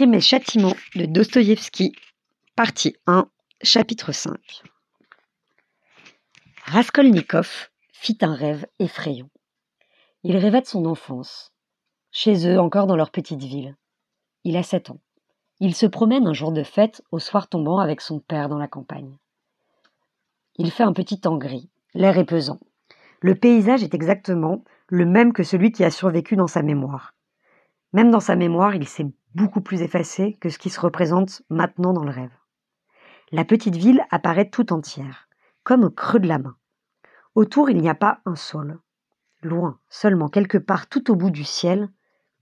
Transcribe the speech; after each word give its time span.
Crime 0.00 0.14
et 0.14 0.20
châtiment 0.22 0.74
de 0.94 1.04
Dostoïevski, 1.04 1.92
partie 2.56 2.96
1, 3.06 3.28
chapitre 3.62 4.12
5. 4.12 4.32
Raskolnikov 6.64 7.68
fit 7.92 8.16
un 8.22 8.34
rêve 8.34 8.64
effrayant. 8.78 9.28
Il 10.22 10.38
rêvait 10.38 10.62
de 10.62 10.66
son 10.66 10.86
enfance, 10.86 11.52
chez 12.12 12.48
eux 12.48 12.58
encore 12.58 12.86
dans 12.86 12.96
leur 12.96 13.10
petite 13.10 13.42
ville. 13.42 13.76
Il 14.44 14.56
a 14.56 14.62
sept 14.62 14.88
ans. 14.88 15.02
Il 15.58 15.74
se 15.74 15.84
promène 15.84 16.26
un 16.26 16.32
jour 16.32 16.52
de 16.52 16.62
fête 16.62 17.02
au 17.12 17.18
soir 17.18 17.48
tombant 17.48 17.78
avec 17.78 18.00
son 18.00 18.20
père 18.20 18.48
dans 18.48 18.56
la 18.56 18.68
campagne. 18.68 19.18
Il 20.56 20.70
fait 20.70 20.82
un 20.82 20.94
petit 20.94 21.20
temps 21.20 21.36
gris, 21.36 21.68
l'air 21.92 22.16
est 22.16 22.24
pesant. 22.24 22.60
Le 23.20 23.34
paysage 23.34 23.82
est 23.82 23.92
exactement 23.92 24.64
le 24.86 25.04
même 25.04 25.34
que 25.34 25.42
celui 25.42 25.72
qui 25.72 25.84
a 25.84 25.90
survécu 25.90 26.36
dans 26.36 26.46
sa 26.46 26.62
mémoire. 26.62 27.12
Même 27.92 28.10
dans 28.10 28.20
sa 28.20 28.34
mémoire, 28.34 28.74
il 28.74 28.88
s'est 28.88 29.06
beaucoup 29.34 29.60
plus 29.60 29.82
effacé 29.82 30.36
que 30.40 30.48
ce 30.48 30.58
qui 30.58 30.70
se 30.70 30.80
représente 30.80 31.42
maintenant 31.50 31.92
dans 31.92 32.04
le 32.04 32.10
rêve. 32.10 32.32
La 33.32 33.44
petite 33.44 33.76
ville 33.76 34.04
apparaît 34.10 34.50
tout 34.50 34.72
entière, 34.72 35.28
comme 35.62 35.84
au 35.84 35.90
creux 35.90 36.18
de 36.18 36.28
la 36.28 36.38
main. 36.38 36.56
Autour, 37.34 37.70
il 37.70 37.78
n'y 37.78 37.88
a 37.88 37.94
pas 37.94 38.20
un 38.26 38.34
sol. 38.34 38.78
Loin, 39.42 39.78
seulement 39.88 40.28
quelque 40.28 40.58
part 40.58 40.88
tout 40.88 41.10
au 41.10 41.16
bout 41.16 41.30
du 41.30 41.44
ciel, 41.44 41.88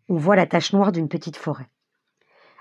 on 0.08 0.16
voit 0.16 0.36
la 0.36 0.46
tache 0.46 0.72
noire 0.72 0.92
d'une 0.92 1.08
petite 1.08 1.36
forêt. 1.36 1.68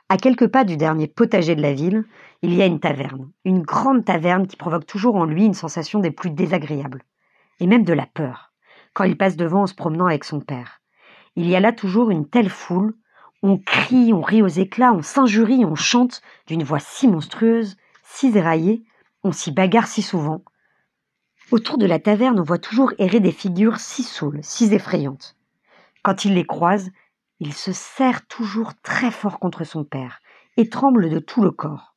À 0.09 0.17
quelques 0.17 0.47
pas 0.47 0.63
du 0.63 0.77
dernier 0.77 1.07
potager 1.07 1.55
de 1.55 1.61
la 1.61 1.73
ville, 1.73 2.05
il 2.41 2.53
y 2.53 2.61
a 2.61 2.65
une 2.65 2.79
taverne, 2.79 3.31
une 3.45 3.61
grande 3.61 4.05
taverne 4.05 4.47
qui 4.47 4.55
provoque 4.55 4.85
toujours 4.85 5.15
en 5.15 5.25
lui 5.25 5.45
une 5.45 5.53
sensation 5.53 5.99
des 5.99 6.11
plus 6.11 6.29
désagréables, 6.29 7.03
et 7.59 7.67
même 7.67 7.83
de 7.83 7.93
la 7.93 8.05
peur, 8.05 8.53
quand 8.93 9.03
il 9.03 9.17
passe 9.17 9.35
devant 9.35 9.63
en 9.63 9.67
se 9.67 9.73
promenant 9.73 10.05
avec 10.05 10.23
son 10.23 10.39
père. 10.39 10.81
Il 11.35 11.47
y 11.47 11.55
a 11.55 11.59
là 11.59 11.71
toujours 11.71 12.09
une 12.09 12.27
telle 12.27 12.49
foule, 12.49 12.93
on 13.43 13.57
crie, 13.57 14.13
on 14.13 14.21
rit 14.21 14.41
aux 14.41 14.47
éclats, 14.47 14.93
on 14.93 15.01
s'injurie, 15.01 15.65
on 15.65 15.75
chante 15.75 16.21
d'une 16.47 16.63
voix 16.63 16.79
si 16.79 17.07
monstrueuse, 17.07 17.77
si 18.03 18.35
éraillée, 18.35 18.83
on 19.23 19.31
s'y 19.31 19.51
bagarre 19.51 19.87
si 19.87 20.01
souvent. 20.01 20.43
Autour 21.51 21.77
de 21.77 21.85
la 21.85 21.99
taverne, 21.99 22.39
on 22.39 22.43
voit 22.43 22.57
toujours 22.57 22.93
errer 22.97 23.19
des 23.19 23.31
figures 23.31 23.79
si 23.79 24.03
saoules, 24.03 24.39
si 24.41 24.73
effrayantes. 24.73 25.35
Quand 26.03 26.25
il 26.25 26.33
les 26.33 26.45
croise, 26.45 26.91
il 27.39 27.53
se 27.53 27.71
serre 27.71 28.25
toujours 28.27 28.73
très 28.81 29.11
fort 29.11 29.39
contre 29.39 29.63
son 29.63 29.83
père 29.83 30.19
et 30.57 30.69
tremble 30.69 31.09
de 31.09 31.19
tout 31.19 31.41
le 31.41 31.51
corps. 31.51 31.95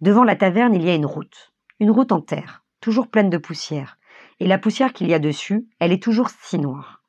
Devant 0.00 0.24
la 0.24 0.36
taverne, 0.36 0.74
il 0.74 0.84
y 0.84 0.90
a 0.90 0.94
une 0.94 1.06
route, 1.06 1.52
une 1.80 1.90
route 1.90 2.12
en 2.12 2.20
terre, 2.20 2.62
toujours 2.80 3.08
pleine 3.08 3.30
de 3.30 3.38
poussière, 3.38 3.98
et 4.38 4.46
la 4.46 4.58
poussière 4.58 4.92
qu'il 4.92 5.08
y 5.08 5.14
a 5.14 5.18
dessus, 5.18 5.66
elle 5.80 5.92
est 5.92 6.02
toujours 6.02 6.30
si 6.42 6.58
noire. 6.58 7.02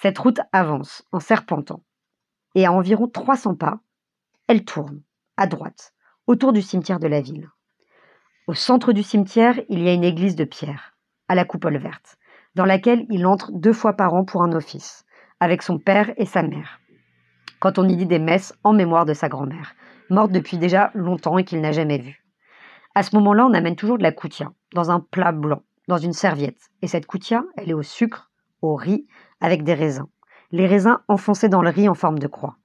Cette 0.00 0.18
route 0.18 0.40
avance 0.52 1.04
en 1.10 1.20
serpentant, 1.20 1.82
et 2.54 2.66
à 2.66 2.72
environ 2.72 3.08
300 3.08 3.54
pas, 3.56 3.80
elle 4.48 4.64
tourne, 4.64 5.02
à 5.36 5.46
droite, 5.46 5.92
autour 6.26 6.52
du 6.52 6.62
cimetière 6.62 6.98
de 6.98 7.08
la 7.08 7.20
ville. 7.20 7.48
Au 8.46 8.54
centre 8.54 8.92
du 8.92 9.02
cimetière, 9.02 9.60
il 9.68 9.82
y 9.82 9.88
a 9.88 9.92
une 9.92 10.04
église 10.04 10.36
de 10.36 10.44
pierre, 10.44 10.96
à 11.28 11.34
la 11.34 11.44
coupole 11.44 11.78
verte, 11.78 12.16
dans 12.54 12.64
laquelle 12.64 13.06
il 13.10 13.26
entre 13.26 13.52
deux 13.52 13.72
fois 13.72 13.94
par 13.94 14.14
an 14.14 14.24
pour 14.24 14.42
un 14.42 14.52
office, 14.52 15.04
avec 15.40 15.62
son 15.62 15.78
père 15.78 16.12
et 16.16 16.26
sa 16.26 16.42
mère, 16.42 16.80
quand 17.62 17.78
on 17.78 17.88
y 17.88 17.96
dit 17.96 18.06
des 18.06 18.18
messes 18.18 18.52
en 18.64 18.72
mémoire 18.72 19.04
de 19.04 19.14
sa 19.14 19.28
grand-mère, 19.28 19.76
morte 20.10 20.32
depuis 20.32 20.58
déjà 20.58 20.90
longtemps 20.94 21.38
et 21.38 21.44
qu'il 21.44 21.60
n'a 21.60 21.70
jamais 21.70 21.98
vue. 21.98 22.24
À 22.96 23.04
ce 23.04 23.14
moment-là, 23.14 23.46
on 23.46 23.54
amène 23.54 23.76
toujours 23.76 23.98
de 23.98 24.02
la 24.02 24.10
coutia, 24.10 24.50
dans 24.74 24.90
un 24.90 24.98
plat 24.98 25.30
blanc, 25.30 25.62
dans 25.86 25.96
une 25.96 26.12
serviette, 26.12 26.70
et 26.82 26.88
cette 26.88 27.06
coutia, 27.06 27.44
elle 27.56 27.70
est 27.70 27.74
au 27.74 27.84
sucre, 27.84 28.32
au 28.62 28.74
riz, 28.74 29.06
avec 29.40 29.62
des 29.62 29.74
raisins, 29.74 30.08
les 30.52 30.66
raisins 30.66 30.98
enfoncés 31.08 31.48
dans 31.48 31.62
le 31.62 31.70
riz 31.70 31.88
en 31.88 31.94
forme 31.94 32.18
de 32.18 32.26
croix. 32.26 32.58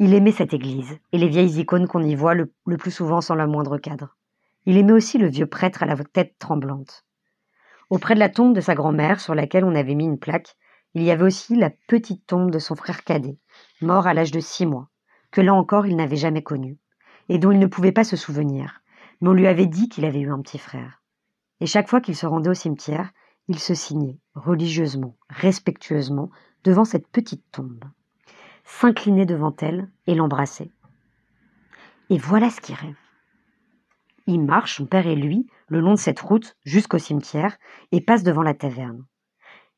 Il 0.00 0.12
aimait 0.14 0.32
cette 0.32 0.52
église 0.52 0.98
et 1.12 1.18
les 1.18 1.28
vieilles 1.28 1.60
icônes 1.60 1.86
qu'on 1.86 2.02
y 2.02 2.16
voit 2.16 2.34
le, 2.34 2.52
plus 2.76 2.90
souvent 2.90 3.20
sans 3.20 3.36
le 3.36 3.46
moindre 3.46 3.78
cadre. 3.78 4.16
Il 4.66 4.76
aimait 4.76 4.92
aussi 4.92 5.16
le 5.16 5.28
vieux 5.28 5.46
prêtre 5.46 5.84
à 5.84 5.86
la 5.86 5.96
tête 5.96 6.34
tremblante. 6.40 7.06
Auprès 7.88 8.14
de 8.14 8.18
la 8.18 8.28
tombe 8.28 8.52
de 8.52 8.60
sa 8.60 8.74
grand-mère, 8.74 9.20
sur 9.20 9.36
laquelle 9.36 9.64
on 9.64 9.76
avait 9.76 9.94
mis 9.94 10.04
une 10.04 10.18
plaque, 10.18 10.56
il 10.94 11.04
y 11.04 11.12
avait 11.12 11.22
aussi 11.22 11.54
la 11.54 11.70
petite 11.70 12.26
tombe 12.26 12.50
de 12.50 12.58
son 12.58 12.74
frère 12.74 13.04
cadet, 13.04 13.38
mort 13.80 14.08
à 14.08 14.14
l'âge 14.14 14.32
de 14.32 14.40
six 14.40 14.66
mois, 14.66 14.88
que 15.30 15.40
là 15.40 15.54
encore 15.54 15.86
il 15.86 15.94
n'avait 15.94 16.16
jamais 16.16 16.42
connu, 16.42 16.78
et 17.28 17.38
dont 17.38 17.52
il 17.52 17.60
ne 17.60 17.66
pouvait 17.66 17.92
pas 17.92 18.04
se 18.04 18.16
souvenir, 18.16 18.80
mais 19.20 19.28
on 19.28 19.34
lui 19.34 19.46
avait 19.46 19.66
dit 19.66 19.88
qu'il 19.88 20.04
avait 20.04 20.20
eu 20.20 20.32
un 20.32 20.40
petit 20.40 20.58
frère. 20.58 21.00
Et 21.60 21.66
chaque 21.66 21.88
fois 21.88 22.00
qu'il 22.00 22.16
se 22.16 22.26
rendait 22.26 22.50
au 22.50 22.54
cimetière, 22.54 23.12
il 23.48 23.60
se 23.60 23.74
signait, 23.74 24.18
religieusement, 24.34 25.16
respectueusement, 25.28 26.30
devant 26.66 26.84
cette 26.84 27.06
petite 27.06 27.44
tombe, 27.52 27.84
s'inclinait 28.64 29.24
devant 29.24 29.54
elle 29.60 29.88
et 30.08 30.16
l'embrassait. 30.16 30.72
Et 32.10 32.18
voilà 32.18 32.50
ce 32.50 32.60
qu'il 32.60 32.74
rêve. 32.74 32.96
Il 34.26 34.42
marche, 34.42 34.78
son 34.78 34.86
père 34.86 35.06
et 35.06 35.14
lui, 35.14 35.46
le 35.68 35.78
long 35.78 35.94
de 35.94 35.98
cette 35.98 36.18
route 36.18 36.56
jusqu'au 36.64 36.98
cimetière 36.98 37.56
et 37.92 38.00
passe 38.00 38.24
devant 38.24 38.42
la 38.42 38.54
taverne. 38.54 39.04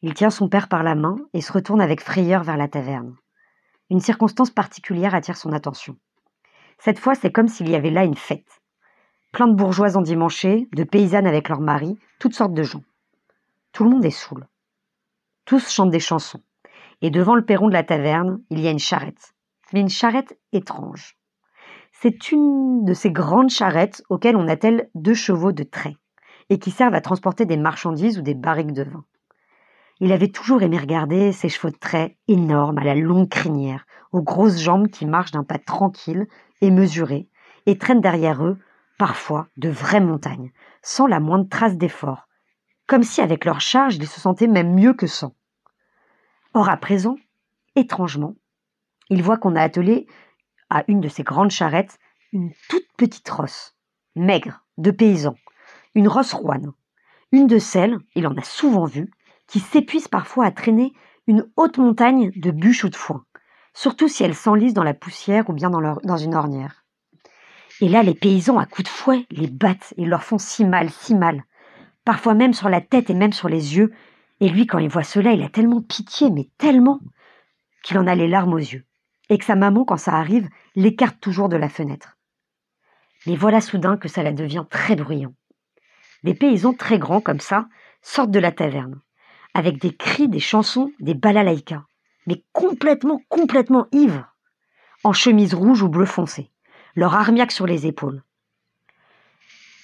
Il 0.01 0.15
tient 0.15 0.31
son 0.31 0.49
père 0.49 0.69
par 0.69 0.83
la 0.83 0.95
main 0.95 1.17
et 1.35 1.43
se 1.43 1.53
retourne 1.53 1.83
avec 1.83 2.01
frayeur 2.01 2.43
vers 2.43 2.57
la 2.57 2.69
taverne. 2.69 3.15
Une 3.91 4.01
circonstance 4.01 4.51
particulière 4.51 5.15
attire 5.15 5.37
son 5.37 5.53
attention. 5.53 5.99
Cette 6.79 6.99
fois, 6.99 7.15
c'est 7.15 7.33
comme 7.33 7.49
s'il 7.49 7.69
y 7.69 7.75
avait 7.75 7.91
là 7.91 8.05
une 8.05 8.15
fête. 8.15 8.63
Plein 9.33 9.49
de 9.49 9.55
bourgeoises 9.55 9.99
endimanchées, 9.99 10.69
de 10.73 10.85
paysannes 10.85 11.27
avec 11.27 11.51
leurs 11.51 11.61
maris, 11.61 11.99
toutes 12.19 12.35
sortes 12.35 12.55
de 12.55 12.63
gens. 12.63 12.85
Tout 13.73 13.85
le 13.85 13.91
monde 13.91 14.05
est 14.07 14.11
saoul. 14.11 14.47
Tous 15.45 15.71
chantent 15.71 15.91
des 15.91 16.01
chansons 16.01 16.41
et 17.03 17.11
devant 17.11 17.35
le 17.35 17.45
perron 17.45 17.69
de 17.69 17.73
la 17.73 17.85
taverne, 17.85 18.41
il 18.51 18.61
y 18.61 18.69
a 18.69 18.71
une 18.71 18.79
charrette. 18.79 19.35
Mais 19.73 19.81
une 19.81 19.89
charrette 19.89 20.39
étrange. 20.53 21.17
C'est 21.93 22.33
une 22.33 22.85
de 22.85 22.95
ces 22.95 23.11
grandes 23.11 23.51
charrettes 23.51 24.03
auxquelles 24.09 24.37
on 24.37 24.49
attelle 24.49 24.89
deux 24.95 25.15
chevaux 25.15 25.53
de 25.53 25.65
trait, 25.65 25.97
et 26.49 26.59
qui 26.59 26.71
servent 26.71 26.95
à 26.95 27.01
transporter 27.01 27.45
des 27.45 27.57
marchandises 27.57 28.19
ou 28.19 28.23
des 28.23 28.35
barriques 28.35 28.73
de 28.73 28.85
vin. 28.85 29.05
Il 30.01 30.13
avait 30.13 30.29
toujours 30.29 30.63
aimé 30.63 30.79
regarder 30.79 31.33
ces 31.33 31.49
chevaux 31.49 31.71
de 31.71 31.77
trait 31.77 32.17
énormes 32.29 32.79
à 32.79 32.85
la 32.85 32.95
longue 32.95 33.29
crinière, 33.29 33.85
aux 34.13 34.23
grosses 34.23 34.61
jambes 34.61 34.89
qui 34.89 35.07
marchent 35.07 35.33
d'un 35.33 35.43
pas 35.45 35.59
tranquille 35.59 36.29
et 36.61 36.71
mesuré, 36.71 37.29
et 37.67 37.79
traînent 37.79 38.01
derrière 38.01 38.45
eux, 38.45 38.59
parfois, 38.97 39.49
de 39.57 39.69
vraies 39.69 40.01
montagnes, 40.01 40.53
sans 40.83 41.07
la 41.07 41.21
moindre 41.21 41.49
trace 41.49 41.77
d'effort, 41.77 42.29
comme 42.87 43.03
si 43.03 43.21
avec 43.21 43.45
leur 43.45 43.61
charge 43.61 43.97
ils 43.97 44.07
se 44.07 44.21
sentaient 44.21 44.47
même 44.47 44.75
mieux 44.75 44.95
que 44.95 45.07
sans. 45.07 45.35
Or, 46.55 46.69
à 46.69 46.77
présent, 46.77 47.17
étrangement, 47.77 48.35
il 49.11 49.23
voit 49.23 49.37
qu'on 49.37 49.57
a 49.57 49.63
attelé 49.63 50.07
à 50.71 50.85
une 50.89 51.01
de 51.01 51.09
ces 51.09 51.23
grandes 51.23 51.51
charrettes 51.51 51.99
une 52.33 52.53
toute 52.69 52.87
petite 52.97 53.29
rosse, 53.29 53.75
maigre, 54.17 54.65
de 54.77 54.91
paysan, 54.91 55.35
une 55.95 56.09
rosse 56.09 56.33
rouane, 56.35 56.73
une 57.33 57.47
de 57.47 57.59
celles, 57.59 57.99
il 58.15 58.27
en 58.27 58.37
a 58.37 58.43
souvent 58.43 58.85
vu, 58.85 59.11
qui 59.47 59.61
s'épuisent 59.61 60.09
parfois 60.09 60.45
à 60.45 60.51
traîner 60.51 60.93
une 61.27 61.47
haute 61.57 61.79
montagne 61.79 62.31
de 62.37 62.51
bûches 62.51 62.85
ou 62.85 62.89
de 62.89 62.97
foin, 62.97 63.25
surtout 63.75 64.09
si 64.09 64.25
elles 64.25 64.35
s'enlisent 64.35 64.75
dans 64.75 64.83
la 64.83 64.95
poussière 64.95 65.49
ou 65.49 65.53
bien 65.53 65.71
dans 65.71 66.17
une 66.17 66.35
ornière. 66.35 66.85
Et 67.81 67.89
là, 67.89 68.03
les 68.03 68.15
paysans, 68.15 68.59
à 68.59 68.67
coups 68.67 68.85
de 68.85 68.89
fouet, 68.89 69.27
les 69.31 69.47
battent 69.47 69.95
et 69.97 70.05
leur 70.05 70.25
font 70.25 70.39
si 70.39 70.65
mal, 70.65 70.91
si 70.91 71.15
mal, 71.15 71.45
parfois 72.05 72.35
même 72.35 72.55
sur 72.55 72.69
la 72.69 72.81
tête 72.81 73.11
et 73.11 73.15
même 73.15 73.33
sur 73.33 73.49
les 73.49 73.77
yeux, 73.77 73.93
et 74.41 74.49
lui, 74.49 74.67
quand 74.67 74.79
il 74.79 74.89
voit 74.89 75.03
cela, 75.03 75.33
il 75.33 75.43
a 75.43 75.49
tellement 75.49 75.83
pitié, 75.83 76.31
mais 76.31 76.49
tellement, 76.59 77.01
qu'il 77.83 77.99
en 77.99 78.07
a 78.07 78.15
les 78.15 78.29
larmes 78.29 78.55
aux 78.55 78.59
yeux, 78.59 78.85
et 79.29 79.39
que 79.39 79.45
sa 79.45 79.57
maman, 79.57 79.85
quand 79.85 79.97
ça 79.97 80.15
arrive, 80.15 80.49
l'écarte 80.75 81.21
toujours 81.21 81.49
de 81.49 81.57
la 81.57 81.69
fenêtre. 81.69 82.17
Mais 83.27 83.37
voilà 83.37 83.61
soudain 83.61 83.97
que 83.97 84.09
ça 84.09 84.23
la 84.23 84.33
devient 84.33 84.65
très 84.71 84.95
bruyant. 84.95 85.35
Des 86.23 86.35
paysans 86.35 86.73
très 86.73 86.99
grands 86.99 87.21
comme 87.21 87.41
ça 87.41 87.69
sortent 88.01 88.31
de 88.31 88.39
la 88.39 88.53
taverne, 88.53 89.01
avec 89.55 89.81
des 89.81 89.95
cris, 89.95 90.29
des 90.29 90.41
chansons, 90.41 90.93
des 91.01 91.15
balalaïkas, 91.15 91.85
mais 92.27 92.45
complètement, 92.53 93.21
complètement 93.29 93.87
ivres, 93.93 94.35
en 95.03 95.13
chemise 95.13 95.55
rouge 95.55 95.83
ou 95.83 95.89
bleu 95.89 96.07
foncé, 96.07 96.51
leur 96.95 97.15
armiaque 97.15 97.53
sur 97.53 97.67
les 97.67 97.87
épaules. 97.87 98.23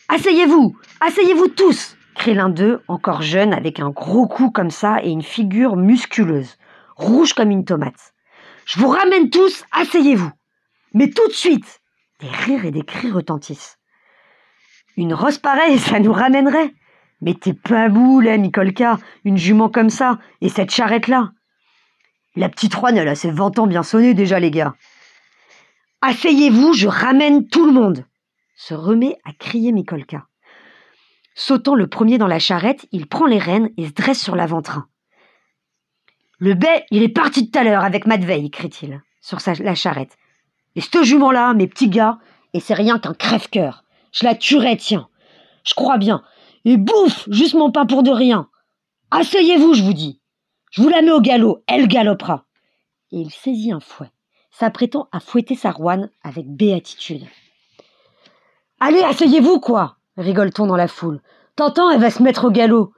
Asseyez-vous! 0.09 0.77
Asseyez-vous 1.01 1.49
tous 1.49 1.97
l'un 2.27 2.49
d'eux, 2.49 2.83
encore 2.89 3.23
jeune, 3.23 3.53
avec 3.53 3.81
un 3.81 3.91
gros 3.91 4.27
cou 4.27 4.51
comme 4.51 4.71
ça 4.71 5.03
et 5.03 5.11
une 5.11 5.23
figure 5.23 5.77
musculeuse, 5.77 6.57
rouge 6.97 7.35
comme 7.35 7.51
une 7.51 7.65
tomate. 7.65 8.15
Je 8.67 8.79
vous 8.79 8.89
ramène 8.89 9.31
tous, 9.31 9.65
asseyez-vous. 9.73 10.31
Mais 10.95 11.11
tout 11.11 11.27
de 11.29 11.33
suite 11.33 11.81
Des 12.21 12.29
rires 12.29 12.65
et 12.65 12.71
des 12.71 12.85
cris 12.85 13.11
retentissent. 13.11 13.79
Une 14.97 15.13
rosse 15.13 15.39
pareille, 15.39 15.79
ça 15.79 15.99
nous 15.99 16.13
ramènerait. 16.13 16.73
Mais 17.21 17.35
t'es 17.35 17.55
pas 17.55 17.89
boule, 17.89 18.29
hein, 18.29 18.39
Nicolka, 18.39 18.99
une 19.25 19.37
jument 19.37 19.69
comme 19.69 19.91
ça, 19.91 20.19
et 20.41 20.49
cette 20.49 20.71
charrette-là. 20.71 21.33
La 22.37 22.49
petite 22.49 22.75
Roine, 22.75 22.97
elle 22.97 23.09
a 23.09 23.15
ses 23.15 23.31
vingt 23.31 23.59
ans 23.59 23.67
bien 23.67 23.83
sonnés 23.83 24.15
déjà, 24.15 24.41
les 24.41 24.51
gars. 24.51 24.75
Asseyez-vous, 26.01 26.73
je 26.73 26.89
ramène 26.89 27.49
tout 27.49 27.67
le 27.67 27.73
monde 27.73 28.05
se 28.57 28.75
remet 28.75 29.19
à 29.25 29.33
crier 29.33 29.73
Mikolka. 29.73 30.27
Sautant 31.35 31.75
le 31.75 31.89
premier 31.89 32.19
dans 32.19 32.29
la 32.29 32.39
charrette, 32.39 32.87
il 32.93 33.07
prend 33.07 33.27
les 33.27 33.39
rênes 33.39 33.71
et 33.77 33.89
se 33.89 33.93
dresse 33.93 34.23
sur 34.23 34.37
l'avant-train. 34.37 34.87
Le 36.39 36.55
bai, 36.55 36.85
il 36.91 37.03
est 37.03 37.09
parti 37.09 37.51
tout 37.51 37.59
à 37.59 37.65
l'heure 37.65 37.85
avec 37.85 38.07
Madveille, 38.07 38.51
crie-t-il. 38.51 39.01
sur 39.21 39.41
sa, 39.41 39.55
la 39.55 39.75
charrette. 39.75 40.17
Et 40.77 40.81
ce 40.81 41.03
jument-là, 41.03 41.55
mes 41.55 41.67
petits 41.67 41.89
gars, 41.89 42.19
et 42.53 42.61
c'est 42.61 42.75
rien 42.75 42.99
qu'un 42.99 43.15
crève-cœur. 43.15 43.85
Je 44.13 44.25
la 44.25 44.35
tuerais, 44.35 44.77
tiens. 44.77 45.09
Je 45.65 45.75
crois 45.75 45.99
bien. 45.99 46.23
Et 46.65 46.77
bouffe, 46.77 47.29
juste 47.31 47.55
mon 47.55 47.73
pain 47.73 47.87
pour 47.87 48.03
de 48.03 48.11
rien. 48.11 48.49
Asseyez-vous, 49.11 49.75
je 49.75 49.83
vous 49.83 49.93
dis. 49.93 50.21
Je 50.71 50.83
vous 50.83 50.89
la 50.89 51.03
mets 51.03 51.13
au 51.13 51.21
galop, 51.21 51.63
elle 51.67 51.89
galopera. 51.89 52.47
Et 53.13 53.19
il 53.19 53.31
saisit 53.31 53.73
un 53.73 53.81
fouet, 53.81 54.11
s'apprêtant 54.51 55.09
à 55.13 55.21
fouetter 55.21 55.55
sa 55.55 55.71
rouane 55.71 56.11
avec 56.23 56.47
béatitude. 56.47 57.27
Allez, 58.81 59.03
asseyez-vous, 59.03 59.61
quoi 59.61 59.94
rigole-t-on 60.17 60.67
dans 60.67 60.77
la 60.77 60.89
foule. 60.89 61.21
T'entends, 61.57 61.91
elle 61.91 62.01
va 62.01 62.11
se 62.11 62.23
mettre 62.23 62.47
au 62.47 62.51
galop. 62.51 62.93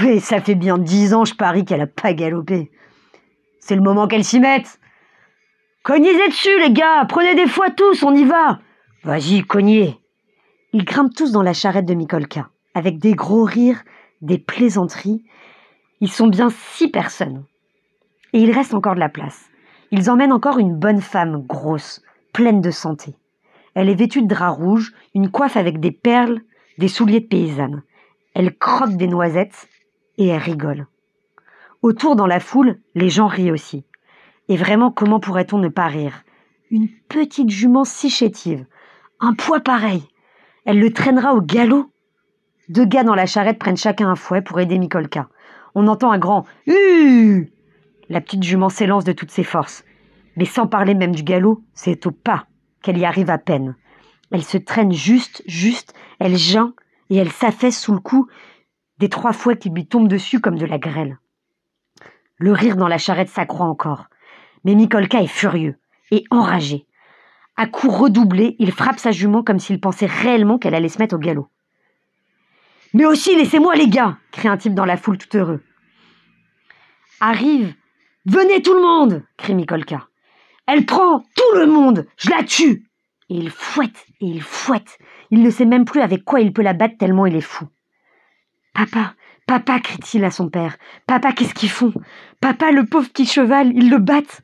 Mais 0.00 0.20
ça 0.20 0.40
fait 0.40 0.54
bien 0.54 0.78
dix 0.78 1.14
ans, 1.14 1.24
je 1.24 1.34
parie 1.34 1.64
qu'elle 1.64 1.80
a 1.80 1.86
pas 1.86 2.12
galopé. 2.12 2.70
C'est 3.60 3.76
le 3.76 3.82
moment 3.82 4.06
qu'elle 4.06 4.24
s'y 4.24 4.40
mette. 4.40 4.78
Cognez 5.82 6.12
dessus, 6.26 6.58
les 6.60 6.72
gars, 6.72 7.04
prenez 7.08 7.34
des 7.34 7.46
fois 7.46 7.70
tous, 7.70 8.02
on 8.02 8.14
y 8.14 8.24
va. 8.24 8.60
Vas-y, 9.04 9.42
cognez. 9.42 9.98
Ils 10.72 10.84
grimpent 10.84 11.14
tous 11.14 11.32
dans 11.32 11.42
la 11.42 11.54
charrette 11.54 11.86
de 11.86 11.94
Mikolka, 11.94 12.50
avec 12.74 12.98
des 12.98 13.14
gros 13.14 13.44
rires, 13.44 13.82
des 14.20 14.38
plaisanteries. 14.38 15.24
Ils 16.00 16.12
sont 16.12 16.26
bien 16.26 16.50
six 16.50 16.88
personnes. 16.88 17.44
Et 18.32 18.40
il 18.40 18.52
reste 18.52 18.74
encore 18.74 18.94
de 18.94 19.00
la 19.00 19.08
place. 19.08 19.46
Ils 19.90 20.10
emmènent 20.10 20.32
encore 20.32 20.58
une 20.58 20.74
bonne 20.74 21.00
femme 21.00 21.46
grosse, 21.46 22.02
pleine 22.32 22.60
de 22.60 22.70
santé. 22.70 23.14
Elle 23.74 23.88
est 23.88 23.94
vêtue 23.94 24.22
de 24.22 24.28
drap 24.28 24.50
rouge, 24.50 24.92
une 25.14 25.30
coiffe 25.30 25.56
avec 25.56 25.80
des 25.80 25.92
perles, 25.92 26.40
des 26.78 26.88
souliers 26.88 27.20
de 27.20 27.26
paysanne. 27.26 27.82
Elle 28.34 28.56
croque 28.56 28.96
des 28.96 29.08
noisettes 29.08 29.68
et 30.16 30.28
elle 30.28 30.40
rigole. 30.40 30.86
Autour 31.82 32.16
dans 32.16 32.26
la 32.26 32.40
foule, 32.40 32.80
les 32.94 33.08
gens 33.08 33.26
rient 33.26 33.52
aussi. 33.52 33.84
Et 34.48 34.56
vraiment, 34.56 34.90
comment 34.90 35.20
pourrait-on 35.20 35.58
ne 35.58 35.68
pas 35.68 35.86
rire? 35.86 36.24
Une 36.70 36.88
petite 37.08 37.50
jument 37.50 37.84
si 37.84 38.10
chétive, 38.10 38.66
un 39.20 39.34
poids 39.34 39.60
pareil, 39.60 40.02
elle 40.64 40.80
le 40.80 40.92
traînera 40.92 41.34
au 41.34 41.40
galop 41.40 41.90
Deux 42.68 42.84
gars 42.84 43.04
dans 43.04 43.14
la 43.14 43.24
charrette 43.24 43.58
prennent 43.58 43.78
chacun 43.78 44.10
un 44.10 44.16
fouet 44.16 44.42
pour 44.42 44.60
aider 44.60 44.78
Mikolka. 44.78 45.30
On 45.74 45.86
entend 45.86 46.12
un 46.12 46.18
grand 46.18 46.44
Hu 46.66 47.50
La 48.10 48.20
petite 48.20 48.42
jument 48.42 48.68
s'élance 48.68 49.04
de 49.04 49.12
toutes 49.12 49.30
ses 49.30 49.44
forces. 49.44 49.82
Mais 50.36 50.44
sans 50.44 50.66
parler 50.66 50.94
même 50.94 51.14
du 51.14 51.22
galop, 51.22 51.62
c'est 51.72 52.06
au 52.06 52.10
pas 52.10 52.47
qu'elle 52.82 52.98
y 52.98 53.04
arrive 53.04 53.30
à 53.30 53.38
peine. 53.38 53.76
Elle 54.30 54.44
se 54.44 54.58
traîne 54.58 54.92
juste, 54.92 55.42
juste, 55.46 55.94
elle 56.18 56.36
geint 56.36 56.74
et 57.10 57.16
elle 57.16 57.32
s'affaisse 57.32 57.80
sous 57.80 57.92
le 57.92 58.00
coup 58.00 58.28
des 58.98 59.08
trois 59.08 59.32
fouets 59.32 59.56
qui 59.56 59.70
lui 59.70 59.86
tombent 59.86 60.08
dessus 60.08 60.40
comme 60.40 60.58
de 60.58 60.66
la 60.66 60.78
grêle. 60.78 61.18
Le 62.36 62.52
rire 62.52 62.76
dans 62.76 62.88
la 62.88 62.98
charrette 62.98 63.28
s'accroît 63.28 63.66
encore. 63.66 64.06
Mais 64.64 64.74
Mikolka 64.74 65.22
est 65.22 65.26
furieux 65.26 65.76
et 66.10 66.24
enragé. 66.30 66.86
À 67.56 67.66
coups 67.66 67.94
redoublés, 67.94 68.56
il 68.58 68.72
frappe 68.72 68.98
sa 68.98 69.10
jument 69.10 69.42
comme 69.42 69.58
s'il 69.58 69.80
pensait 69.80 70.06
réellement 70.06 70.58
qu'elle 70.58 70.74
allait 70.74 70.88
se 70.88 70.98
mettre 70.98 71.16
au 71.16 71.18
galop. 71.18 71.48
Mais 72.94 73.04
aussi, 73.04 73.36
laissez-moi 73.36 73.74
les 73.74 73.88
gars 73.88 74.18
crie 74.32 74.48
un 74.48 74.56
type 74.56 74.74
dans 74.74 74.84
la 74.84 74.96
foule 74.96 75.18
tout 75.18 75.36
heureux. 75.36 75.62
Arrive 77.20 77.74
Venez 78.26 78.62
tout 78.62 78.74
le 78.74 78.82
monde 78.82 79.24
crie 79.36 79.54
Mikolka. 79.54 80.06
Elle 80.68 80.84
prend 80.84 81.20
tout 81.20 81.56
le 81.56 81.66
monde 81.66 82.06
Je 82.18 82.28
la 82.28 82.44
tue 82.44 82.84
Et 83.30 83.36
il 83.36 83.50
fouette 83.50 84.04
et 84.20 84.26
il 84.26 84.42
fouette. 84.42 84.98
Il 85.30 85.42
ne 85.42 85.50
sait 85.50 85.64
même 85.64 85.86
plus 85.86 86.02
avec 86.02 86.24
quoi 86.24 86.40
il 86.40 86.52
peut 86.52 86.62
la 86.62 86.74
battre 86.74 86.98
tellement 86.98 87.24
il 87.24 87.36
est 87.36 87.40
fou. 87.40 87.64
Papa, 88.74 89.14
papa, 89.46 89.80
crie-t-il 89.80 90.24
à 90.26 90.30
son 90.30 90.50
père. 90.50 90.76
Papa, 91.06 91.32
qu'est-ce 91.32 91.54
qu'ils 91.54 91.70
font? 91.70 91.94
Papa, 92.42 92.70
le 92.70 92.84
pauvre 92.84 93.08
petit 93.08 93.24
cheval, 93.24 93.72
ils 93.74 93.88
le 93.88 93.96
battent. 93.96 94.42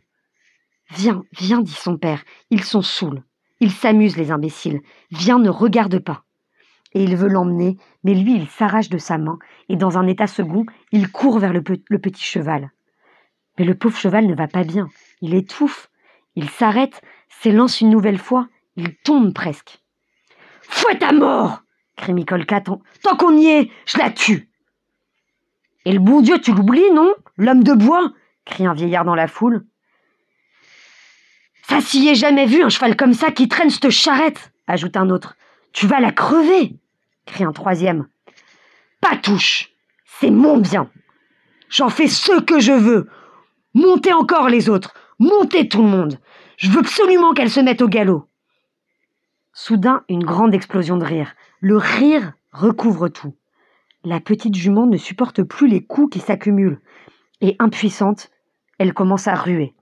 Viens, 0.97 1.25
viens, 1.39 1.61
dit 1.61 1.73
son 1.73 1.99
père. 1.99 2.25
Ils 2.49 2.65
sont 2.65 2.83
saouls. 2.83 3.23
Ils 3.61 3.71
s'amusent, 3.71 4.17
les 4.17 4.31
imbéciles. 4.31 4.81
Viens, 5.11 5.39
ne 5.39 5.51
regarde 5.51 5.99
pas. 5.99 6.25
Et 6.95 7.05
il 7.05 7.17
veut 7.17 7.29
l'emmener, 7.29 7.77
mais 8.03 8.15
lui, 8.15 8.35
il 8.35 8.49
s'arrache 8.49 8.89
de 8.89 8.99
sa 8.99 9.19
main, 9.19 9.39
et 9.69 9.77
dans 9.77 9.99
un 9.99 10.07
état 10.07 10.27
second, 10.27 10.65
il 10.91 11.11
court 11.11 11.39
vers 11.39 11.53
le, 11.53 11.63
le 11.91 11.99
petit 11.99 12.25
cheval. 12.25 12.71
Mais 13.59 13.65
le 13.67 13.75
pauvre 13.75 13.99
cheval 13.99 14.27
ne 14.27 14.35
va 14.35 14.49
pas 14.49 14.65
bien. 14.65 14.89
Il 15.21 15.35
étouffe. 15.35 15.91
Il 16.37 16.51
s'arrête, 16.51 17.03
s'élance 17.29 17.81
une 17.81 17.91
nouvelle 17.91 18.19
fois. 18.19 18.49
Il 18.77 18.95
tombe 18.97 19.33
presque. 19.33 19.81
Fouette 20.63 21.03
à 21.03 21.13
mort 21.13 21.65
crie 21.97 22.13
Mikolka. 22.13 22.61
Tant 22.61 23.17
qu'on 23.17 23.37
y 23.37 23.47
est, 23.47 23.71
je 23.87 23.99
la 23.99 24.11
tue. 24.11 24.49
Et 25.85 25.93
le 25.93 26.01
bon 26.01 26.21
Dieu, 26.21 26.41
tu 26.41 26.53
l'oublies, 26.53 26.93
non? 26.93 27.15
L'homme 27.37 27.63
de 27.63 27.73
bois 27.73 28.13
crie 28.45 28.67
un 28.67 28.75
vieillard 28.75 29.05
dans 29.05 29.15
la 29.15 29.29
foule. 29.29 29.65
Ça 31.69 31.81
s'y 31.81 32.09
est 32.09 32.15
jamais 32.15 32.47
vu 32.47 32.63
un 32.63 32.69
cheval 32.69 32.97
comme 32.97 33.15
ça 33.15 33.31
qui 33.31 33.49
traîne 33.49 33.71
cette 33.71 33.91
charrette, 33.91 34.53
ajoute 34.67 34.97
un 34.97 35.09
autre. 35.11 35.37
Tu 35.73 35.87
vas 35.87 36.01
la 36.01 36.13
crever, 36.13 36.77
crie 37.27 37.45
un 37.45 37.53
troisième. 37.53 38.07
Pas 39.01 39.17
touche, 39.17 39.71
c'est 40.21 40.31
mon 40.31 40.59
bien. 40.59 40.91
J'en 41.71 41.89
fais 41.89 42.07
ce 42.07 42.41
que 42.41 42.61
je 42.61 42.73
veux. 42.73 43.09
Montez 43.73 44.13
encore 44.13 44.49
les 44.49 44.69
autres, 44.69 44.95
montez 45.19 45.69
tout 45.69 45.83
le 45.83 45.89
monde. 45.89 46.19
Je 46.57 46.71
veux 46.71 46.81
absolument 46.81 47.33
qu'elle 47.33 47.51
se 47.51 47.61
mette 47.61 47.83
au 47.83 47.89
galop. 47.89 48.29
Soudain, 49.53 50.03
une 50.09 50.25
grande 50.25 50.55
explosion 50.55 50.97
de 50.97 51.05
rire. 51.05 51.35
Le 51.61 51.77
rire 51.77 52.33
recouvre 52.53 53.09
tout. 53.09 53.35
La 54.05 54.21
petite 54.21 54.55
jument 54.55 54.87
ne 54.87 54.97
supporte 54.97 55.43
plus 55.43 55.69
les 55.69 55.85
coups 55.85 56.13
qui 56.13 56.21
s'accumulent. 56.21 56.81
Et 57.41 57.57
impuissante, 57.59 58.31
elle 58.79 58.95
commence 58.95 59.29
à 59.29 59.35
ruer. 59.35 59.75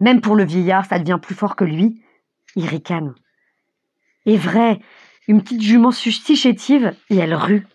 Même 0.00 0.20
pour 0.20 0.36
le 0.36 0.44
vieillard, 0.44 0.84
ça 0.86 0.98
devient 0.98 1.18
plus 1.20 1.34
fort 1.34 1.56
que 1.56 1.64
lui. 1.64 2.02
Il 2.56 2.66
ricane. 2.66 3.14
Et 4.26 4.36
vrai, 4.36 4.80
une 5.26 5.42
petite 5.42 5.62
jument 5.62 5.90
si 5.90 6.12
chétive, 6.36 6.94
et 7.10 7.16
elle 7.16 7.34
rue. 7.34 7.66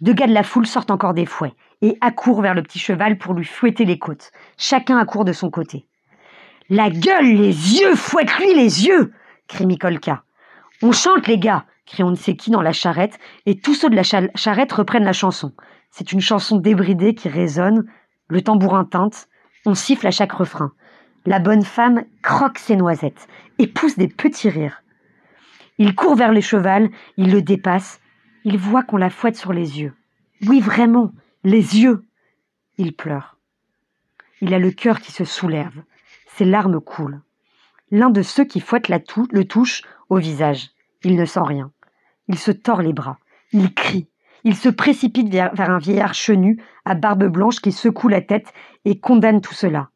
Deux 0.00 0.12
gars 0.12 0.26
de 0.26 0.32
la 0.32 0.42
foule 0.42 0.66
sortent 0.66 0.90
encore 0.90 1.14
des 1.14 1.26
fouets 1.26 1.54
et 1.82 1.96
accourent 2.00 2.42
vers 2.42 2.54
le 2.54 2.62
petit 2.62 2.78
cheval 2.78 3.18
pour 3.18 3.34
lui 3.34 3.44
fouetter 3.44 3.84
les 3.84 3.98
côtes. 3.98 4.30
Chacun 4.58 4.98
accourt 4.98 5.24
de 5.24 5.32
son 5.32 5.50
côté. 5.50 5.86
La 6.68 6.90
gueule, 6.90 7.34
les 7.34 7.80
yeux, 7.80 7.94
fouette-lui 7.94 8.54
les 8.54 8.86
yeux 8.86 9.12
crie 9.48 9.66
Mikolka. 9.66 10.22
On 10.82 10.92
chante, 10.92 11.26
les 11.26 11.38
gars 11.38 11.64
crie 11.86 12.02
on 12.02 12.10
ne 12.10 12.16
sait 12.16 12.36
qui 12.36 12.50
dans 12.50 12.62
la 12.62 12.72
charrette, 12.72 13.18
et 13.46 13.60
tous 13.60 13.74
ceux 13.74 13.88
de 13.88 13.94
la 13.94 14.02
charrette 14.02 14.72
reprennent 14.72 15.04
la 15.04 15.12
chanson. 15.12 15.52
C'est 15.90 16.12
une 16.12 16.20
chanson 16.20 16.56
débridée 16.56 17.14
qui 17.14 17.28
résonne, 17.28 17.86
le 18.28 18.42
tambourin 18.42 18.84
teinte, 18.84 19.28
on 19.64 19.74
siffle 19.74 20.06
à 20.06 20.10
chaque 20.10 20.32
refrain. 20.32 20.72
La 21.24 21.38
bonne 21.38 21.62
femme 21.62 22.04
croque 22.22 22.58
ses 22.58 22.76
noisettes 22.76 23.28
et 23.58 23.68
pousse 23.68 23.96
des 23.96 24.08
petits 24.08 24.50
rires. 24.50 24.82
Il 25.78 25.94
court 25.94 26.16
vers 26.16 26.32
le 26.32 26.40
cheval, 26.40 26.90
il 27.16 27.30
le 27.30 27.40
dépasse, 27.40 28.00
il 28.46 28.58
voit 28.58 28.84
qu'on 28.84 28.96
la 28.96 29.10
fouette 29.10 29.36
sur 29.36 29.52
les 29.52 29.80
yeux. 29.80 29.92
Oui, 30.46 30.60
vraiment, 30.60 31.10
les 31.42 31.80
yeux. 31.80 32.04
Il 32.78 32.94
pleure. 32.94 33.38
Il 34.40 34.54
a 34.54 34.60
le 34.60 34.70
cœur 34.70 35.00
qui 35.00 35.10
se 35.10 35.24
soulève. 35.24 35.82
Ses 36.28 36.44
larmes 36.44 36.80
coulent. 36.80 37.20
L'un 37.90 38.08
de 38.08 38.22
ceux 38.22 38.44
qui 38.44 38.60
fouettent 38.60 38.88
la 38.88 39.00
le 39.32 39.44
touche 39.46 39.82
au 40.10 40.18
visage. 40.18 40.70
Il 41.02 41.16
ne 41.16 41.24
sent 41.24 41.40
rien. 41.42 41.72
Il 42.28 42.38
se 42.38 42.52
tord 42.52 42.82
les 42.82 42.92
bras. 42.92 43.18
Il 43.50 43.74
crie. 43.74 44.06
Il 44.44 44.54
se 44.54 44.68
précipite 44.68 45.28
vers, 45.28 45.50
un 45.58 45.78
vieillard 45.78 46.14
chenu, 46.14 46.62
à 46.84 46.94
barbe 46.94 47.24
blanche, 47.24 47.58
qui 47.58 47.72
secoue 47.72 48.06
la 48.06 48.20
tête 48.20 48.52
et 48.84 49.00
condamne 49.00 49.40
tout 49.40 49.54
cela. 49.54 49.90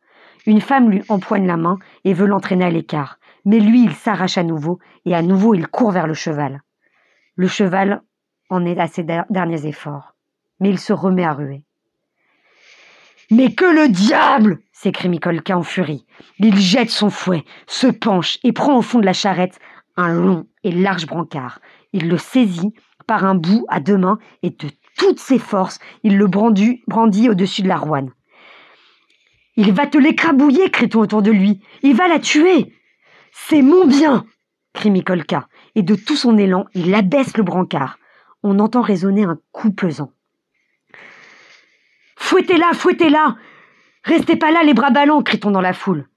Une 0.44 0.60
femme 0.60 0.90
lui 0.90 1.04
empoigne 1.08 1.46
la 1.46 1.56
main 1.56 1.78
et 2.02 2.14
veut 2.14 2.26
l'entraîner 2.26 2.64
à 2.64 2.70
l'écart. 2.70 3.20
Mais 3.44 3.60
lui, 3.60 3.84
il 3.84 3.94
s'arrache 3.94 4.38
à 4.38 4.42
nouveau, 4.42 4.80
et 5.04 5.14
à 5.14 5.22
nouveau 5.22 5.54
il 5.54 5.68
court 5.68 5.92
vers 5.92 6.08
le 6.08 6.14
cheval. 6.14 6.62
Le 7.36 7.46
cheval 7.46 8.02
en 8.50 8.66
est 8.66 8.78
à 8.78 8.86
ses 8.86 9.04
derniers 9.30 9.66
efforts. 9.66 10.14
Mais 10.60 10.68
il 10.68 10.78
se 10.78 10.92
remet 10.92 11.24
à 11.24 11.32
ruer. 11.32 11.62
Mais 13.30 13.54
que 13.54 13.64
le 13.64 13.88
diable 13.88 14.58
s'écrie 14.72 15.08
Mikolka 15.08 15.56
en 15.56 15.62
furie. 15.62 16.04
Il 16.38 16.58
jette 16.58 16.90
son 16.90 17.10
fouet, 17.10 17.44
se 17.66 17.86
penche 17.86 18.38
et 18.42 18.52
prend 18.52 18.76
au 18.76 18.82
fond 18.82 18.98
de 18.98 19.06
la 19.06 19.12
charrette 19.12 19.58
un 19.96 20.12
long 20.12 20.46
et 20.64 20.72
large 20.72 21.06
brancard. 21.06 21.60
Il 21.92 22.08
le 22.08 22.18
saisit 22.18 22.74
par 23.06 23.24
un 23.24 23.34
bout 23.34 23.64
à 23.68 23.80
deux 23.80 23.98
mains 23.98 24.18
et 24.42 24.50
de 24.50 24.68
toutes 24.96 25.18
ses 25.18 25.38
forces, 25.38 25.78
il 26.02 26.18
le 26.18 26.26
brandit, 26.26 27.28
au-dessus 27.28 27.62
de 27.62 27.68
la 27.68 27.76
rouane. 27.76 28.10
Il 29.56 29.72
va 29.72 29.86
te 29.86 29.98
l'écrabouiller, 29.98 30.70
crie-t-on 30.70 31.00
autour 31.00 31.22
de 31.22 31.30
lui. 31.30 31.60
Il 31.82 31.94
va 31.94 32.08
la 32.08 32.18
tuer. 32.18 32.74
C'est 33.32 33.62
mon 33.62 33.86
bien, 33.86 34.24
crie 34.72 34.90
Mikolka, 34.90 35.48
et 35.74 35.82
de 35.82 35.94
tout 35.94 36.16
son 36.16 36.36
élan, 36.36 36.66
il 36.74 36.94
abaisse 36.94 37.36
le 37.36 37.42
brancard. 37.42 37.98
On 38.42 38.58
entend 38.58 38.80
résonner 38.80 39.24
un 39.24 39.38
coup 39.52 39.70
pesant. 39.70 40.12
Fouettez-la, 42.16 42.72
fouettez-la 42.72 43.36
Restez 44.04 44.36
pas 44.36 44.50
là, 44.50 44.62
les 44.64 44.72
bras 44.72 44.90
ballants 44.90 45.22
crie-t-on 45.22 45.50
dans 45.50 45.60
la 45.60 45.74
foule. 45.74 46.08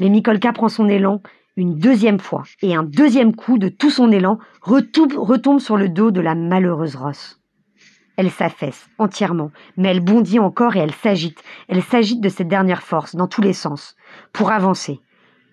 Mais 0.00 0.08
Mikolka 0.08 0.52
prend 0.52 0.68
son 0.68 0.88
élan 0.88 1.20
une 1.56 1.78
deuxième 1.78 2.20
fois, 2.20 2.44
et 2.62 2.74
un 2.74 2.82
deuxième 2.82 3.34
coup 3.34 3.58
de 3.58 3.68
tout 3.68 3.90
son 3.90 4.12
élan 4.12 4.38
retombe, 4.60 5.14
retombe 5.14 5.58
sur 5.58 5.76
le 5.76 5.88
dos 5.88 6.10
de 6.10 6.20
la 6.20 6.34
malheureuse 6.34 6.96
Rosse. 6.96 7.40
Elle 8.16 8.30
s'affaisse 8.30 8.88
entièrement, 8.98 9.50
mais 9.76 9.88
elle 9.88 10.00
bondit 10.00 10.38
encore 10.38 10.76
et 10.76 10.80
elle 10.80 10.94
s'agite. 10.94 11.42
Elle 11.68 11.82
s'agite 11.82 12.20
de 12.20 12.28
cette 12.28 12.48
dernière 12.48 12.82
force, 12.82 13.14
dans 13.14 13.26
tous 13.26 13.42
les 13.42 13.52
sens, 13.52 13.96
pour 14.32 14.50
avancer. 14.50 15.00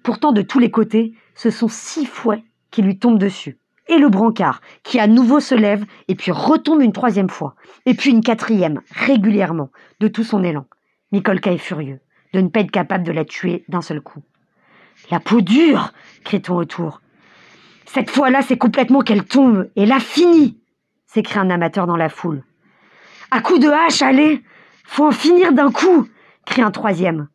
Pourtant, 0.04 0.32
de 0.32 0.42
tous 0.42 0.60
les 0.60 0.72
côtés, 0.72 1.14
ce 1.36 1.50
sont 1.50 1.68
six 1.68 2.06
fouets 2.06 2.44
qui 2.72 2.82
lui 2.82 2.98
tombent 2.98 3.20
dessus. 3.20 3.58
Et 3.88 3.98
le 3.98 4.10
brancard, 4.10 4.62
qui 4.84 5.00
à 5.00 5.08
nouveau 5.08 5.40
se 5.40 5.56
lève 5.56 5.86
et 6.08 6.16
puis 6.16 6.32
retombe 6.32 6.82
une 6.82 6.94
troisième 6.94 7.30
fois. 7.30 7.56
Et 7.86 7.94
puis 7.94 8.12
une 8.12 8.22
quatrième, 8.22 8.82
régulièrement, 8.92 9.70
de 10.00 10.08
tout 10.08 10.24
son 10.24 10.44
élan. 10.44 10.66
Mikolka 11.12 11.52
est 11.52 11.58
furieux 11.58 12.00
de 12.34 12.42
ne 12.42 12.50
pas 12.50 12.62
être 12.62 12.72
capable 12.72 13.04
de 13.04 13.12
la 13.12 13.26
tuer 13.26 13.64
d'un 13.70 13.82
seul 13.82 14.02
coup. 14.02 14.24
La 15.12 15.20
peau 15.20 15.42
dure 15.42 15.94
crie-t-on 16.24 16.58
autour. 16.58 17.02
Cette 17.86 18.10
fois-là, 18.10 18.42
c'est 18.42 18.58
complètement 18.58 19.02
qu'elle 19.02 19.24
tombe, 19.24 19.70
et 19.76 19.86
là, 19.86 20.00
fini 20.00 20.58
s'écrie 21.06 21.40
un 21.40 21.52
amateur 21.52 21.86
dans 21.86 21.96
la 21.96 22.10
foule. 22.10 22.44
À 23.30 23.42
coup 23.42 23.60
de 23.60 23.68
hache, 23.68 24.02
allez 24.02 24.44
Faut 24.86 25.06
en 25.06 25.12
finir 25.12 25.54
d'un 25.54 25.72
coup 25.72 26.08
crie 26.46 26.62
un 26.62 26.72
troisième. 26.72 27.28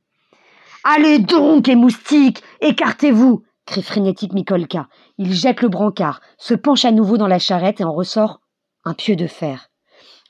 Allez 0.84 1.18
donc, 1.18 1.68
et 1.68 1.76
moustiques, 1.76 2.42
écartez-vous 2.60 3.42
crie 3.68 3.82
frénétique 3.82 4.32
Mikolka. 4.32 4.88
Il 5.18 5.34
jette 5.34 5.60
le 5.60 5.68
brancard, 5.68 6.22
se 6.38 6.54
penche 6.54 6.86
à 6.86 6.90
nouveau 6.90 7.18
dans 7.18 7.26
la 7.26 7.38
charrette 7.38 7.82
et 7.82 7.84
en 7.84 7.92
ressort 7.92 8.40
un 8.86 8.94
pieu 8.94 9.14
de 9.14 9.26
fer. 9.26 9.68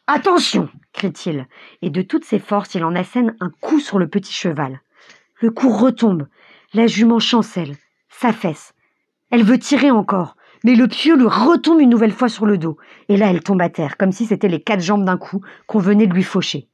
Attention 0.09 0.69
crie-t-il, 0.93 1.47
et 1.81 1.91
de 1.91 2.03
toutes 2.03 2.25
ses 2.25 2.41
forces 2.41 2.75
il 2.75 2.83
en 2.83 2.97
assène 2.97 3.37
un 3.39 3.51
coup 3.61 3.79
sur 3.79 4.01
le 4.01 4.09
petit 4.09 4.33
cheval. 4.33 4.81
Le 5.41 5.53
coup 5.53 5.71
retombe, 5.71 6.27
la 6.75 6.89
jument 6.89 7.21
chancelle, 7.21 7.77
s'affaisse. 8.09 8.75
Elle 9.31 9.45
veut 9.45 9.61
tirer 9.61 9.93
encore, 9.93 10.35
mais 10.65 10.75
le 10.75 10.89
pieu 10.89 11.17
lui 11.17 11.29
retombe 11.29 11.81
une 11.81 11.91
nouvelle 11.91 12.11
fois 12.11 12.29
sur 12.29 12.45
le 12.45 12.59
dos, 12.59 12.77
et 13.09 13.17
là 13.17 13.31
elle 13.31 13.45
tombe 13.45 13.63
à 13.63 13.69
terre, 13.69 13.97
comme 13.97 14.11
si 14.11 14.27
c'était 14.27 14.49
les 14.49 14.61
quatre 14.61 14.83
jambes 14.83 15.05
d'un 15.05 15.17
coup 15.17 15.43
qu'on 15.69 15.79
venait 15.79 16.09
de 16.09 16.15
lui 16.15 16.25
faucher. 16.25 16.69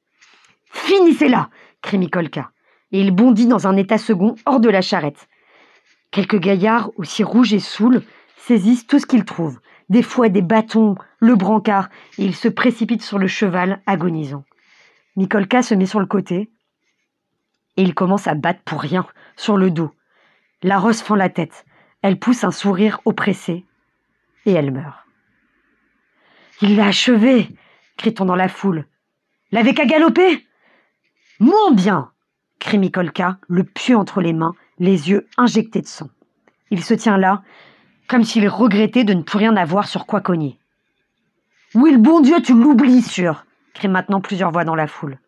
Finissez-la 0.70 1.50
crie 1.82 1.98
Mikolka, 1.98 2.52
et 2.90 3.00
il 3.00 3.10
bondit 3.10 3.46
dans 3.48 3.66
un 3.66 3.76
état 3.76 3.98
second 3.98 4.34
hors 4.46 4.60
de 4.60 4.70
la 4.70 4.80
charrette. 4.80 5.28
Quelques 6.14 6.38
gaillards, 6.38 6.92
aussi 6.94 7.24
rouges 7.24 7.54
et 7.54 7.58
saouls, 7.58 8.00
saisissent 8.36 8.86
tout 8.86 9.00
ce 9.00 9.06
qu'ils 9.06 9.24
trouvent, 9.24 9.58
des 9.88 10.00
fouets, 10.00 10.30
des 10.30 10.42
bâtons, 10.42 10.94
le 11.18 11.34
brancard, 11.34 11.88
et 12.18 12.24
ils 12.24 12.36
se 12.36 12.46
précipitent 12.46 13.02
sur 13.02 13.18
le 13.18 13.26
cheval, 13.26 13.82
agonisant. 13.84 14.44
Mikolka 15.16 15.64
se 15.64 15.74
met 15.74 15.86
sur 15.86 15.98
le 15.98 16.06
côté, 16.06 16.52
et 17.76 17.82
il 17.82 17.96
commence 17.96 18.28
à 18.28 18.34
battre 18.34 18.60
pour 18.64 18.80
rien, 18.80 19.04
sur 19.34 19.56
le 19.56 19.72
dos. 19.72 19.90
La 20.62 20.78
rose 20.78 21.02
fend 21.02 21.16
la 21.16 21.30
tête. 21.30 21.64
Elle 22.00 22.20
pousse 22.20 22.44
un 22.44 22.52
sourire 22.52 23.00
oppressé, 23.06 23.64
et 24.46 24.52
elle 24.52 24.70
meurt. 24.70 25.04
Il 26.62 26.76
l'a 26.76 26.86
achevé 26.86 27.48
crie-t-on 27.96 28.24
dans 28.24 28.36
la 28.36 28.48
foule. 28.48 28.86
L'avait 29.50 29.74
qu'à 29.74 29.84
galoper 29.84 30.46
Mon 31.40 31.72
bien 31.72 32.12
crie 32.60 32.78
Mikolka, 32.78 33.38
le 33.48 33.64
pieu 33.64 33.96
entre 33.96 34.20
les 34.20 34.32
mains, 34.32 34.54
les 34.78 35.10
yeux 35.10 35.26
injectés 35.36 35.80
de 35.80 35.86
sang. 35.86 36.08
Il 36.70 36.82
se 36.82 36.94
tient 36.94 37.18
là, 37.18 37.42
comme 38.08 38.24
s'il 38.24 38.48
regrettait 38.48 39.04
de 39.04 39.14
ne 39.14 39.22
plus 39.22 39.38
rien 39.38 39.56
avoir 39.56 39.86
sur 39.86 40.06
quoi 40.06 40.20
cogner. 40.20 40.58
Oui, 41.74 41.92
le 41.92 41.98
bon 41.98 42.20
Dieu, 42.20 42.40
tu 42.42 42.54
l'oublies, 42.54 43.02
sûr 43.02 43.44
crient 43.74 43.88
maintenant 43.88 44.20
plusieurs 44.20 44.52
voix 44.52 44.64
dans 44.64 44.74
la 44.74 44.86
foule. 44.86 45.18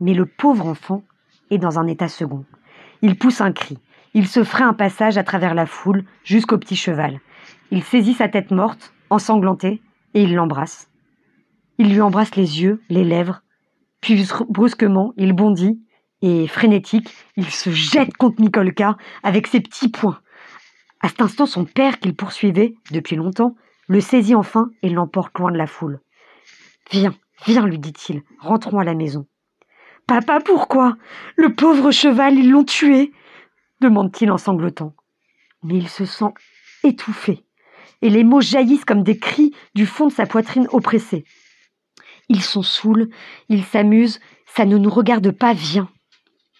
Mais 0.00 0.12
le 0.12 0.26
pauvre 0.26 0.66
enfant 0.66 1.02
est 1.50 1.58
dans 1.58 1.78
un 1.78 1.86
état 1.86 2.08
second. 2.08 2.44
Il 3.00 3.16
pousse 3.16 3.40
un 3.40 3.52
cri. 3.52 3.78
Il 4.12 4.26
se 4.26 4.44
ferait 4.44 4.64
un 4.64 4.74
passage 4.74 5.16
à 5.16 5.24
travers 5.24 5.54
la 5.54 5.66
foule 5.66 6.04
jusqu'au 6.24 6.58
petit 6.58 6.76
cheval. 6.76 7.20
Il 7.70 7.82
saisit 7.82 8.14
sa 8.14 8.28
tête 8.28 8.50
morte, 8.50 8.92
ensanglantée, 9.10 9.80
et 10.14 10.22
il 10.22 10.34
l'embrasse. 10.34 10.90
Il 11.78 11.92
lui 11.92 12.00
embrasse 12.00 12.34
les 12.34 12.62
yeux, 12.62 12.82
les 12.88 13.04
lèvres, 13.04 13.42
puis 14.00 14.26
brusquement, 14.48 15.12
il 15.16 15.32
bondit, 15.32 15.80
et 16.22 16.46
frénétique, 16.46 17.08
il 17.36 17.50
se 17.50 17.70
jette 17.70 18.16
contre 18.16 18.40
Nikolka 18.40 18.96
avec 19.22 19.46
ses 19.46 19.60
petits 19.60 19.88
poings. 19.88 20.20
À 21.00 21.08
cet 21.08 21.20
instant, 21.20 21.46
son 21.46 21.64
père, 21.64 22.00
qu'il 22.00 22.14
poursuivait 22.14 22.74
depuis 22.90 23.16
longtemps, 23.16 23.54
le 23.86 24.00
saisit 24.00 24.34
enfin 24.34 24.70
et 24.82 24.88
l'emporte 24.88 25.38
loin 25.38 25.52
de 25.52 25.56
la 25.56 25.66
foule. 25.66 26.00
Viens, 26.90 27.14
viens, 27.46 27.66
lui 27.66 27.78
dit-il, 27.78 28.22
rentrons 28.40 28.78
à 28.78 28.84
la 28.84 28.94
maison. 28.94 29.26
Papa, 30.06 30.40
pourquoi? 30.40 30.96
Le 31.36 31.54
pauvre 31.54 31.90
cheval, 31.90 32.34
ils 32.34 32.50
l'ont 32.50 32.64
tué 32.64 33.12
demande-t-il 33.80 34.30
en 34.30 34.38
sanglotant. 34.38 34.94
Mais 35.62 35.76
il 35.76 35.88
se 35.88 36.04
sent 36.04 36.32
étouffé, 36.84 37.44
et 38.02 38.10
les 38.10 38.24
mots 38.24 38.40
jaillissent 38.40 38.84
comme 38.84 39.02
des 39.02 39.18
cris 39.18 39.54
du 39.74 39.86
fond 39.86 40.06
de 40.06 40.12
sa 40.12 40.26
poitrine 40.26 40.68
oppressée. 40.72 41.24
Ils 42.28 42.42
sont 42.42 42.62
saouls, 42.62 43.08
ils 43.48 43.64
s'amusent, 43.64 44.20
ça 44.46 44.64
ne 44.64 44.78
nous 44.78 44.90
regarde 44.90 45.30
pas, 45.30 45.52
viens, 45.52 45.88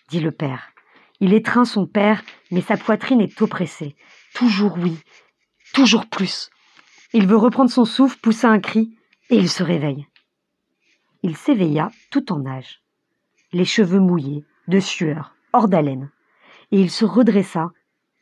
dit 0.08 0.20
le 0.20 0.32
père. 0.32 0.72
Il 1.20 1.34
étreint 1.34 1.64
son 1.64 1.86
père, 1.86 2.22
mais 2.50 2.60
sa 2.60 2.76
poitrine 2.76 3.20
est 3.20 3.42
oppressée. 3.42 3.96
Toujours 4.34 4.76
oui, 4.78 4.98
toujours 5.74 6.06
plus. 6.06 6.50
Il 7.12 7.26
veut 7.26 7.36
reprendre 7.36 7.70
son 7.70 7.84
souffle, 7.84 8.18
poussa 8.20 8.48
un 8.48 8.60
cri, 8.60 8.96
et 9.30 9.36
il 9.36 9.48
se 9.48 9.62
réveille. 9.62 10.06
Il 11.22 11.36
s'éveilla 11.36 11.90
tout 12.10 12.32
en 12.32 12.40
nage, 12.40 12.82
les 13.52 13.64
cheveux 13.64 14.00
mouillés, 14.00 14.44
de 14.68 14.80
sueur, 14.80 15.34
hors 15.52 15.68
d'haleine 15.68 16.10
et 16.70 16.80
il 16.80 16.90
se 16.90 17.04
redressa, 17.04 17.72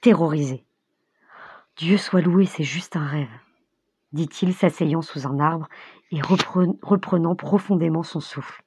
terrorisé. 0.00 0.64
Dieu 1.76 1.98
soit 1.98 2.20
loué, 2.20 2.46
c'est 2.46 2.64
juste 2.64 2.96
un 2.96 3.06
rêve, 3.06 3.28
dit-il 4.12 4.54
s'asseyant 4.54 5.02
sous 5.02 5.26
un 5.26 5.40
arbre 5.40 5.68
et 6.10 6.20
reprenant 6.22 7.34
profondément 7.34 8.02
son 8.02 8.20
souffle. 8.20 8.62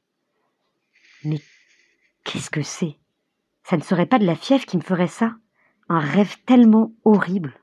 Mais 1.24 1.42
qu'est-ce 2.24 2.50
que 2.50 2.62
c'est? 2.62 2.98
Ça 3.70 3.78
ne 3.78 3.84
serait 3.84 4.08
pas 4.08 4.18
de 4.18 4.26
la 4.26 4.34
fièvre 4.34 4.66
qui 4.66 4.78
me 4.78 4.82
ferait 4.82 5.06
ça? 5.06 5.36
Un 5.90 6.00
rêve 6.00 6.38
tellement 6.48 6.92
horrible. 7.06 7.54